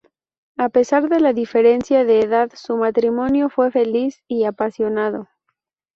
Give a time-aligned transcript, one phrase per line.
[0.57, 5.27] A pesar de la diferencia de edad, su matrimonio fue feliz y apasionado.